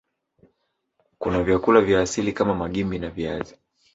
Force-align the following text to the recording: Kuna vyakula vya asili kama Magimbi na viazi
Kuna 1.19 1.43
vyakula 1.43 1.81
vya 1.81 2.01
asili 2.01 2.33
kama 2.33 2.55
Magimbi 2.55 2.99
na 2.99 3.09
viazi 3.09 3.55